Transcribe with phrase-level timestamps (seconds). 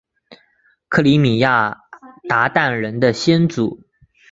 [0.89, 1.77] 克里米亚
[2.27, 3.83] 鞑靼人的先祖？